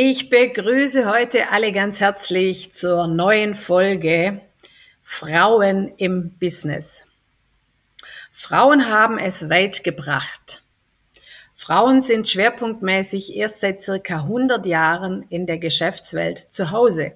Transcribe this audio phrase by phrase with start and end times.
[0.00, 4.40] Ich begrüße heute alle ganz herzlich zur neuen Folge
[5.02, 7.02] Frauen im Business.
[8.30, 10.62] Frauen haben es weit gebracht.
[11.52, 17.14] Frauen sind schwerpunktmäßig erst seit circa 100 Jahren in der Geschäftswelt zu Hause,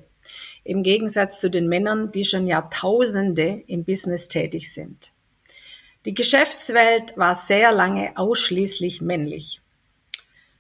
[0.64, 5.12] im Gegensatz zu den Männern, die schon Jahrtausende im Business tätig sind.
[6.05, 9.60] Die Geschäftswelt war sehr lange ausschließlich männlich.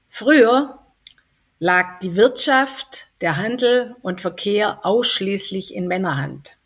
[0.08, 0.78] Früher
[1.62, 6.56] lag die Wirtschaft, der Handel und Verkehr ausschließlich in Männerhand.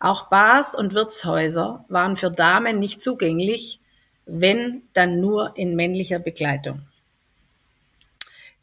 [0.00, 3.78] Auch Bars und Wirtshäuser waren für Damen nicht zugänglich,
[4.24, 6.80] wenn dann nur in männlicher Begleitung.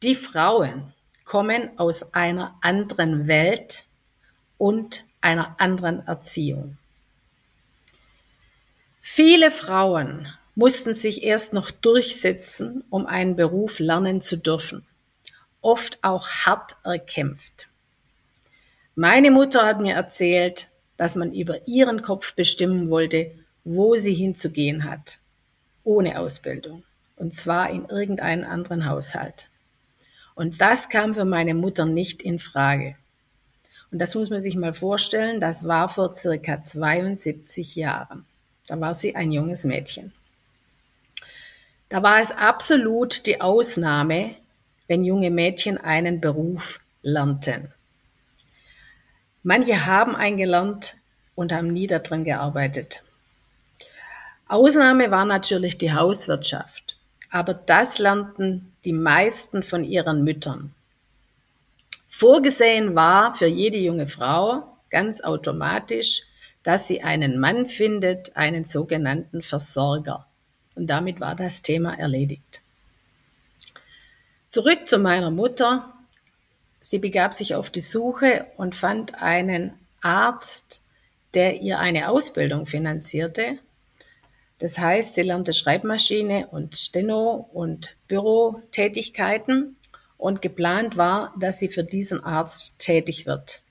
[0.02, 0.92] Die Frauen
[1.24, 3.86] kommen aus einer anderen Welt
[4.58, 6.80] und einer anderen Erziehung.
[9.02, 14.84] Viele Frauen mussten sich erst noch durchsetzen, um einen Beruf lernen zu dürfen,
[15.68, 17.68] oft auch hart erkämpft.
[18.96, 23.32] Meine Mutter hat mir erzählt, dass man über ihren Kopf bestimmen wollte,
[23.66, 25.20] wo sie hinzugehen hat,
[25.84, 26.84] ohne Ausbildung,
[27.18, 29.50] und zwar in irgendeinen anderen Haushalt.
[30.36, 32.96] Und das kam für meine Mutter nicht in Frage.
[33.92, 38.26] Und das muss man sich mal vorstellen, das war vor circa 72 Jahren.
[38.68, 40.14] Da war sie ein junges Mädchen.
[41.90, 44.36] Da war es absolut die Ausnahme,
[44.88, 47.74] wenn junge Mädchen einen Beruf lernten.
[49.44, 50.96] Manche haben eingelernt
[51.36, 53.04] und haben nie daran gearbeitet.
[54.48, 56.98] Ausnahme war natürlich die Hauswirtschaft,
[57.30, 60.74] aber das lernten die meisten von ihren Müttern.
[62.08, 66.24] Vorgesehen war für jede junge Frau ganz automatisch,
[66.64, 70.26] dass sie einen Mann findet, einen sogenannten Versorger.
[70.76, 72.62] Und damit war das Thema erledigt.
[74.50, 75.94] Zurück zu meiner Mutter.
[76.80, 80.82] Sie begab sich auf die Suche und fand einen Arzt,
[81.34, 83.60] der ihr eine Ausbildung finanzierte.
[84.60, 89.76] Das heißt, sie lernte Schreibmaschine und Steno und Bürotätigkeiten
[90.18, 93.62] und geplant war, dass sie für diesen Arzt tätig wird.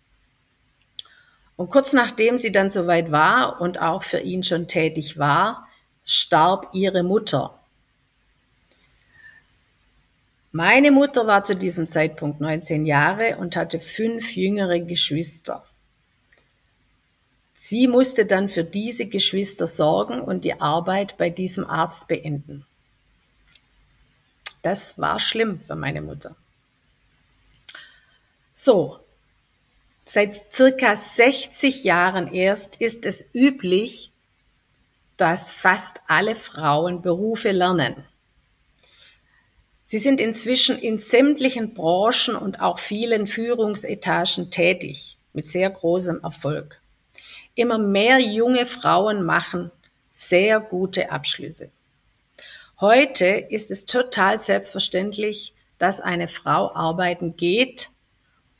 [1.56, 5.66] Und kurz nachdem sie dann soweit war und auch für ihn schon tätig war,
[6.04, 7.58] starb ihre Mutter.
[10.56, 15.66] Meine Mutter war zu diesem Zeitpunkt 19 Jahre und hatte fünf jüngere Geschwister.
[17.52, 22.64] Sie musste dann für diese Geschwister sorgen und die Arbeit bei diesem Arzt beenden.
[24.62, 26.34] Das war schlimm für meine Mutter.
[28.54, 28.98] So,
[30.06, 34.10] seit circa 60 Jahren erst ist es üblich,
[35.18, 38.06] dass fast alle Frauen Berufe lernen.
[39.88, 46.80] Sie sind inzwischen in sämtlichen Branchen und auch vielen Führungsetagen tätig, mit sehr großem Erfolg.
[47.54, 49.70] Immer mehr junge Frauen machen
[50.10, 51.70] sehr gute Abschlüsse.
[52.80, 57.90] Heute ist es total selbstverständlich, dass eine Frau arbeiten geht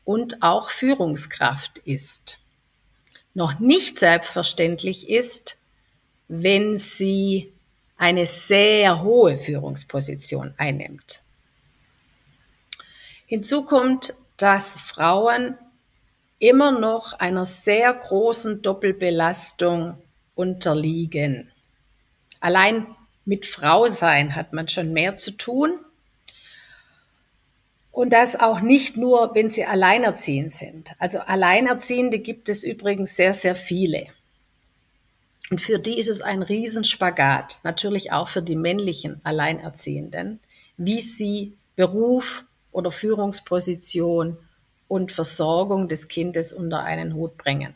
[0.05, 2.39] und auch Führungskraft ist.
[3.35, 5.59] Noch nicht selbstverständlich ist,
[6.29, 7.53] wenn sie
[7.97, 11.23] eine sehr hohe Führungsposition einnimmt.
[13.27, 15.57] Hinzu kommt, dass Frauen
[16.39, 19.97] immer noch einer sehr großen Doppelbelastung
[20.35, 21.51] unterliegen.
[22.41, 22.87] Allein
[23.25, 25.79] mit Frau sein hat man schon mehr zu tun.
[27.91, 30.95] Und das auch nicht nur, wenn sie alleinerziehend sind.
[30.99, 34.07] Also Alleinerziehende gibt es übrigens sehr, sehr viele.
[35.51, 40.41] Und für die ist es ein Riesenspagat, natürlich auch für die männlichen Alleinerziehenden,
[40.77, 44.39] wie sie Beruf oder Führungsposition
[44.89, 47.75] und Versorgung des Kindes unter einen Hut bringen.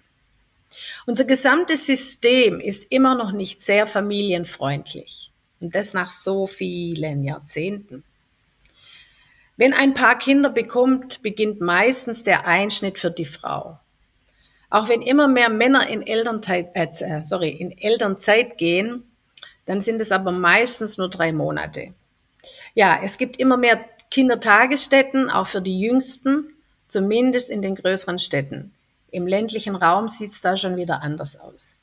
[1.06, 5.30] Unser gesamtes System ist immer noch nicht sehr familienfreundlich.
[5.60, 8.04] Und das nach so vielen Jahrzehnten.
[9.56, 13.78] Wenn ein Paar Kinder bekommt, beginnt meistens der Einschnitt für die Frau.
[14.70, 19.02] Auch wenn immer mehr Männer in Elternzeit, äh, sorry, in Elternzeit gehen,
[19.66, 21.92] dann sind es aber meistens nur drei Monate.
[22.74, 26.54] Ja, es gibt immer mehr Kindertagesstätten, auch für die Jüngsten,
[26.88, 28.72] zumindest in den größeren Städten.
[29.10, 31.76] Im ländlichen Raum sieht es da schon wieder anders aus.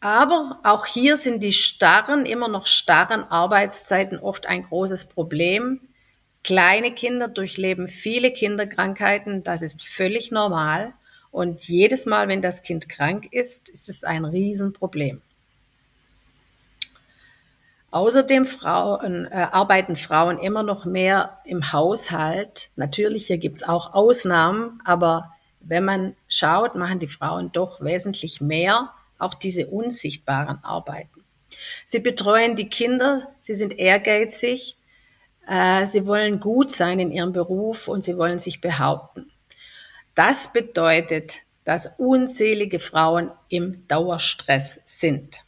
[0.00, 5.80] Aber auch hier sind die starren, immer noch starren Arbeitszeiten oft ein großes Problem.
[6.46, 10.94] Kleine Kinder durchleben viele Kinderkrankheiten, das ist völlig normal.
[11.32, 15.22] Und jedes Mal, wenn das Kind krank ist, ist es ein Riesenproblem.
[17.90, 22.70] Außerdem Frauen, äh, arbeiten Frauen immer noch mehr im Haushalt.
[22.76, 28.40] Natürlich, hier gibt es auch Ausnahmen, aber wenn man schaut, machen die Frauen doch wesentlich
[28.40, 31.24] mehr, auch diese unsichtbaren Arbeiten.
[31.84, 34.75] Sie betreuen die Kinder, sie sind ehrgeizig,
[35.46, 39.30] sie wollen gut sein in ihrem Beruf und sie wollen sich behaupten.
[40.14, 45.42] Das bedeutet, dass unzählige Frauen im Dauerstress sind.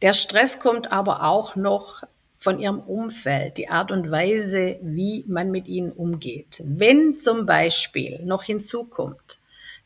[0.00, 2.02] Der Stress kommt aber auch noch
[2.36, 6.60] von ihrem Umfeld, die Art und Weise, wie man mit ihnen umgeht.
[6.64, 9.38] Wenn zum Beispiel noch hinzukommt,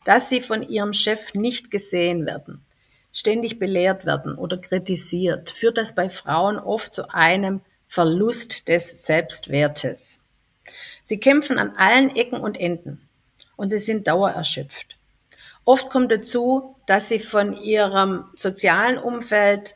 [0.05, 2.65] dass sie von ihrem Chef nicht gesehen werden,
[3.17, 10.19] ständig belehrt werden oder kritisiert, führt das bei Frauen oft zu einem Verlust des Selbstwertes.
[11.03, 13.09] Sie kämpfen an allen Ecken und Enden
[13.55, 14.97] und sie sind dauererschöpft.
[15.65, 19.75] Oft kommt dazu, dass sie von ihrem sozialen Umfeld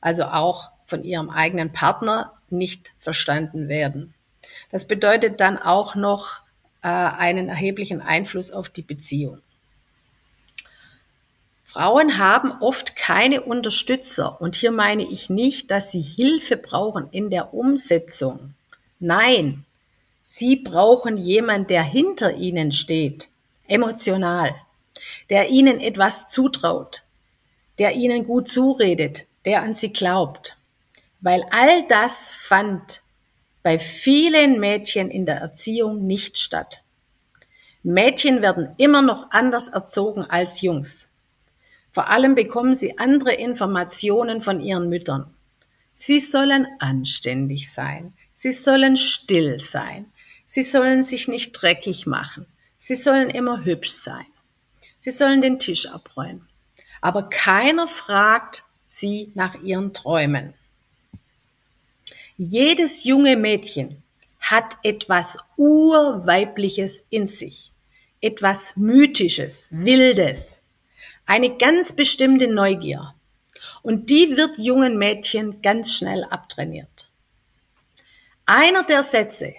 [0.00, 4.14] also auch von ihrem eigenen Partner nicht verstanden werden.
[4.72, 6.42] Das bedeutet dann auch noch
[6.82, 9.42] äh, einen erheblichen Einfluss auf die Beziehung.
[11.72, 17.30] Frauen haben oft keine Unterstützer und hier meine ich nicht, dass sie Hilfe brauchen in
[17.30, 18.54] der Umsetzung.
[18.98, 19.64] Nein,
[20.20, 23.28] sie brauchen jemand, der hinter ihnen steht,
[23.68, 24.52] emotional,
[25.28, 27.04] der ihnen etwas zutraut,
[27.78, 30.56] der ihnen gut zuredet, der an sie glaubt.
[31.20, 33.00] Weil all das fand
[33.62, 36.82] bei vielen Mädchen in der Erziehung nicht statt.
[37.84, 41.09] Mädchen werden immer noch anders erzogen als Jungs.
[41.92, 45.34] Vor allem bekommen sie andere Informationen von ihren Müttern.
[45.92, 48.14] Sie sollen anständig sein.
[48.32, 50.12] Sie sollen still sein.
[50.46, 52.46] Sie sollen sich nicht dreckig machen.
[52.76, 54.26] Sie sollen immer hübsch sein.
[54.98, 56.48] Sie sollen den Tisch abräumen.
[57.00, 60.54] Aber keiner fragt, sie nach ihren Träumen.
[62.36, 64.02] Jedes junge Mädchen
[64.38, 67.72] hat etwas Urweibliches in sich,
[68.20, 70.62] etwas Mythisches, Wildes,
[71.30, 73.14] eine ganz bestimmte Neugier.
[73.82, 77.08] Und die wird jungen Mädchen ganz schnell abtrainiert.
[78.46, 79.54] Einer der Sätze,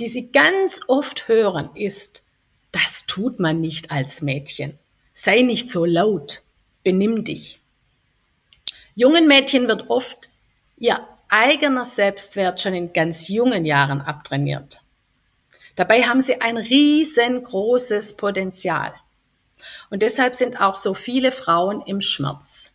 [0.00, 2.24] die sie ganz oft hören, ist,
[2.72, 4.76] das tut man nicht als Mädchen.
[5.12, 6.42] Sei nicht so laut,
[6.82, 7.60] benimm dich.
[8.96, 10.30] Jungen Mädchen wird oft
[10.78, 14.82] ihr eigener Selbstwert schon in ganz jungen Jahren abtrainiert.
[15.76, 18.92] Dabei haben sie ein riesengroßes Potenzial.
[19.92, 22.70] Und deshalb sind auch so viele Frauen im Schmerz.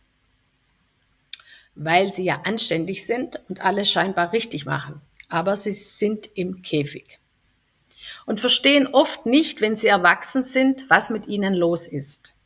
[1.74, 5.00] Weil sie ja anständig sind und alles scheinbar richtig machen.
[5.28, 7.18] Aber sie sind im Käfig.
[8.24, 12.36] Und verstehen oft nicht, wenn sie erwachsen sind, was mit ihnen los ist.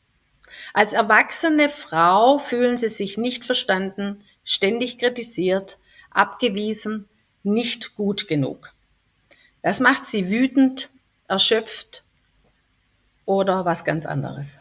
[0.73, 5.77] Als erwachsene Frau fühlen sie sich nicht verstanden, ständig kritisiert,
[6.09, 7.07] abgewiesen,
[7.43, 8.73] nicht gut genug.
[9.61, 10.89] Das macht sie wütend,
[11.27, 12.03] erschöpft
[13.27, 14.57] oder was ganz anderes.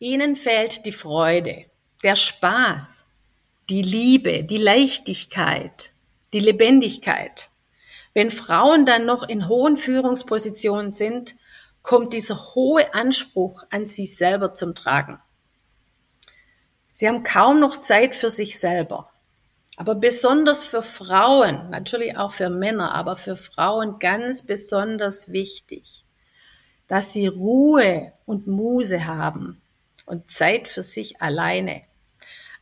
[0.00, 1.64] Ihnen fehlt die Freude,
[2.04, 3.04] der Spaß,
[3.68, 5.90] die Liebe, die Leichtigkeit,
[6.32, 7.50] die Lebendigkeit.
[8.14, 11.34] Wenn Frauen dann noch in hohen Führungspositionen sind,
[11.82, 15.18] kommt dieser hohe Anspruch an sich selber zum Tragen.
[16.92, 19.10] Sie haben kaum noch Zeit für sich selber.
[19.76, 26.04] Aber besonders für Frauen, natürlich auch für Männer, aber für Frauen ganz besonders wichtig,
[26.86, 29.60] dass sie Ruhe und Muse haben
[30.08, 31.82] und Zeit für sich alleine.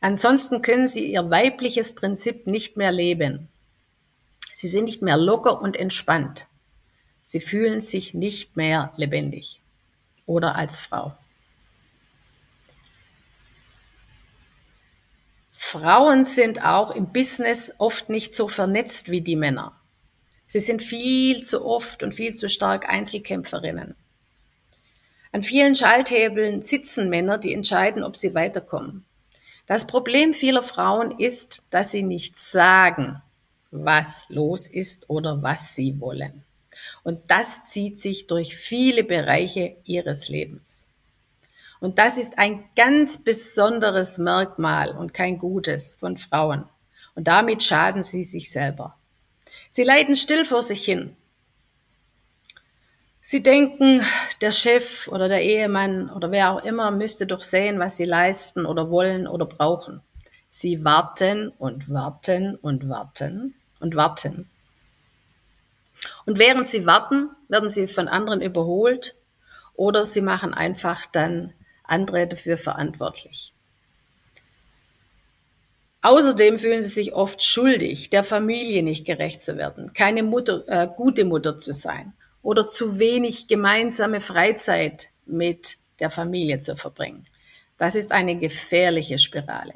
[0.01, 3.47] Ansonsten können sie ihr weibliches Prinzip nicht mehr leben.
[4.51, 6.47] Sie sind nicht mehr locker und entspannt.
[7.21, 9.61] Sie fühlen sich nicht mehr lebendig
[10.25, 11.17] oder als Frau.
[15.51, 19.75] Frauen sind auch im Business oft nicht so vernetzt wie die Männer.
[20.45, 23.95] Sie sind viel zu oft und viel zu stark Einzelkämpferinnen.
[25.37, 29.05] An vielen Schalthebeln sitzen Männer, die entscheiden, ob sie weiterkommen.
[29.67, 33.21] Das Problem vieler Frauen ist, dass sie nicht sagen,
[33.69, 36.43] was los ist oder was sie wollen.
[37.03, 40.87] Und das zieht sich durch viele Bereiche ihres Lebens.
[41.79, 46.63] Und das ist ein ganz besonderes Merkmal und kein gutes von Frauen.
[47.13, 48.97] Und damit schaden sie sich selber.
[49.69, 51.15] Sie leiden still vor sich hin.
[53.29, 54.05] Sie denken,
[54.39, 58.65] der Chef oder der Ehemann oder wer auch immer müsste doch sehen, was sie leisten
[58.65, 60.01] oder wollen oder brauchen.
[60.47, 64.49] Sie warten und warten und warten und warten.
[66.25, 69.13] Und während sie warten, werden sie von anderen überholt
[69.73, 71.51] oder sie machen einfach dann
[71.83, 73.51] andere dafür verantwortlich.
[76.01, 80.87] Außerdem fühlen sie sich oft schuldig, der Familie nicht gerecht zu werden, keine Mutter, äh,
[80.87, 82.13] gute Mutter zu sein
[82.47, 87.27] oder zu wenig gemeinsame Freizeit mit der Familie zu verbringen.
[87.77, 89.73] Das ist eine gefährliche Spirale.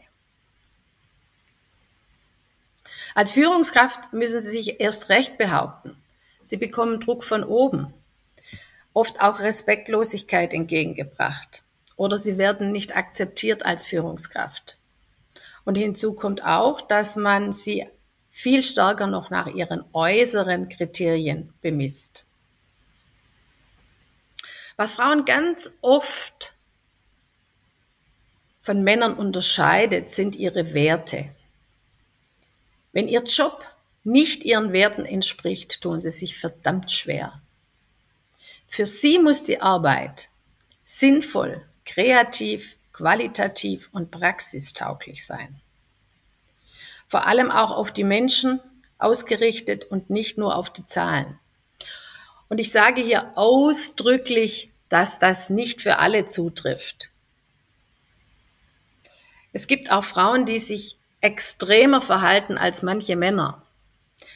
[3.14, 6.02] Als Führungskraft müssen Sie sich erst recht behaupten.
[6.44, 7.94] Sie bekommen Druck von oben,
[8.94, 11.64] oft auch Respektlosigkeit entgegengebracht
[11.98, 14.78] oder Sie werden nicht akzeptiert als Führungskraft.
[15.66, 17.86] Und hinzu kommt auch, dass man sie
[18.30, 22.28] viel stärker noch nach ihren äußeren Kriterien bemisst.
[24.82, 26.56] Was Frauen ganz oft
[28.62, 31.30] von Männern unterscheidet, sind ihre Werte.
[32.92, 33.64] Wenn ihr Job
[34.04, 37.44] nicht ihren Werten entspricht, tun sie sich verdammt schwer.
[38.66, 40.30] Für sie muss die Arbeit
[40.84, 45.62] sinnvoll, kreativ, qualitativ und praxistauglich sein.
[47.08, 48.60] Vor allem auch auf die Menschen
[48.98, 51.38] ausgerichtet und nicht nur auf die Zahlen.
[52.50, 57.12] Und ich sage hier ausdrücklich, dass das nicht für alle zutrifft.
[59.54, 63.64] Es gibt auch Frauen, die sich extremer verhalten als manche Männer.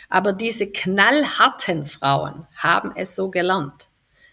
[0.09, 3.89] Aber diese knallharten Frauen haben es so gelernt.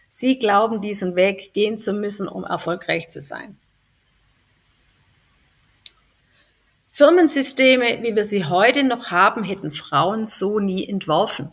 [0.08, 3.58] Sie glauben, diesen Weg gehen zu müssen, um erfolgreich zu sein.
[6.90, 11.50] Firmensysteme, wie wir sie heute noch haben, hätten Frauen so nie entworfen.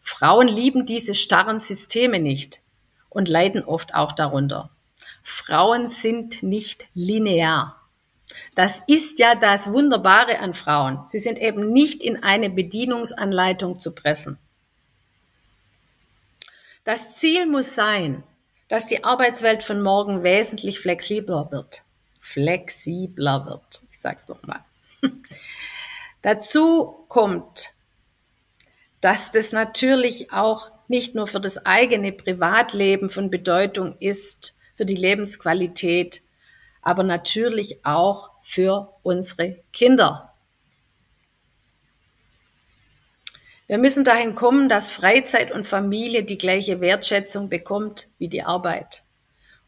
[0.00, 2.63] Frauen lieben diese starren Systeme nicht
[3.14, 4.70] und leiden oft auch darunter.
[5.22, 7.80] Frauen sind nicht linear.
[8.54, 11.06] Das ist ja das Wunderbare an Frauen.
[11.06, 14.38] Sie sind eben nicht in eine Bedienungsanleitung zu pressen.
[16.84, 18.22] Das Ziel muss sein,
[18.68, 21.84] dass die Arbeitswelt von morgen wesentlich flexibler wird
[22.24, 23.82] flexibler wird.
[23.90, 24.64] Ich sage es doch mal.
[26.22, 27.74] Dazu kommt,
[29.02, 34.96] dass das natürlich auch nicht nur für das eigene Privatleben von Bedeutung ist, für die
[34.96, 36.22] Lebensqualität,
[36.82, 40.34] aber natürlich auch für unsere Kinder.
[43.66, 49.02] Wir müssen dahin kommen, dass Freizeit und Familie die gleiche Wertschätzung bekommt wie die Arbeit.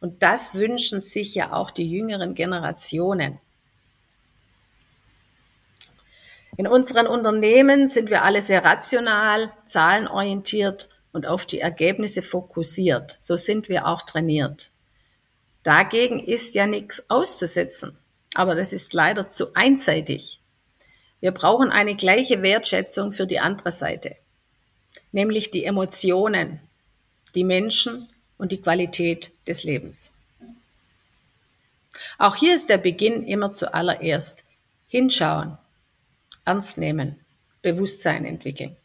[0.01, 3.41] Und das wünschen sich ja auch die jüngeren Generationen.
[6.59, 13.17] In unseren Unternehmen sind wir alle sehr rational, zahlenorientiert und auf die Ergebnisse fokussiert.
[13.21, 14.71] So sind wir auch trainiert.
[15.63, 17.97] Dagegen ist ja nichts auszusetzen,
[18.35, 20.41] aber das ist leider zu einseitig.
[21.21, 24.17] Wir brauchen eine gleiche Wertschätzung für die andere Seite,
[25.11, 26.61] nämlich die Emotionen,
[27.35, 30.13] die Menschen und die Qualität des Lebens.
[32.19, 34.45] Auch hier ist der Beginn immer zuallererst
[34.87, 35.57] hinschauen,
[36.45, 37.19] ernst nehmen,
[37.63, 38.77] Bewusstsein entwickeln.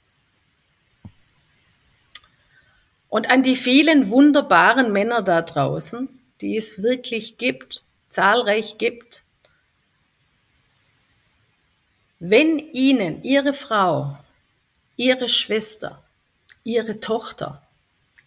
[3.12, 6.10] Und an die vielen wunderbaren Männer da draußen,
[6.42, 9.22] die es wirklich gibt, zahlreich gibt,
[12.18, 14.18] wenn Ihnen Ihre Frau,
[14.96, 16.02] Ihre Schwester,
[16.64, 17.62] Ihre Tochter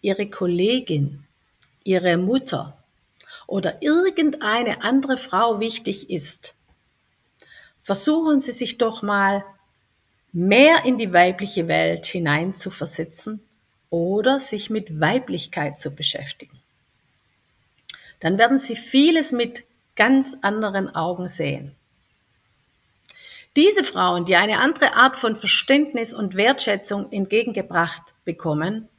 [0.05, 1.25] ihre Kollegin,
[1.83, 2.77] ihre Mutter
[3.47, 6.53] oder irgendeine andere Frau wichtig ist,
[7.81, 9.43] versuchen Sie sich doch mal
[10.31, 13.44] mehr in die weibliche Welt hineinzuversetzen
[13.95, 16.59] oder sich mit Weiblichkeit zu beschäftigen.
[18.19, 19.63] Dann werden Sie vieles mit
[19.95, 21.73] ganz anderen Augen sehen.
[23.55, 28.89] Diese Frauen, die eine andere Art von Verständnis und Wertschätzung entgegengebracht bekommen,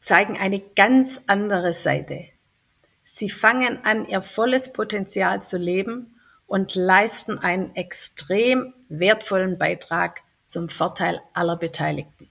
[0.00, 2.24] zeigen eine ganz andere Seite.
[3.02, 10.70] Sie fangen an, ihr volles Potenzial zu leben und leisten einen extrem wertvollen Beitrag zum
[10.70, 12.29] Vorteil aller Beteiligten.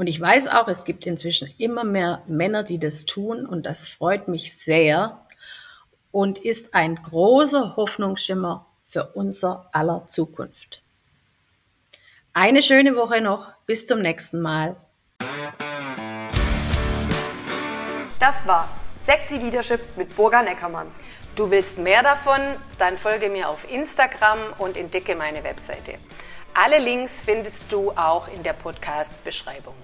[0.00, 3.86] Und ich weiß auch, es gibt inzwischen immer mehr Männer, die das tun und das
[3.86, 5.20] freut mich sehr
[6.10, 10.80] und ist ein großer Hoffnungsschimmer für unser aller Zukunft.
[12.32, 14.74] Eine schöne Woche noch, bis zum nächsten Mal.
[18.18, 20.86] Das war Sexy Leadership mit Burga Neckermann.
[21.36, 22.40] Du willst mehr davon?
[22.78, 25.96] Dann folge mir auf Instagram und entdecke meine Webseite.
[26.54, 29.74] Alle Links findest du auch in der Podcast-Beschreibung.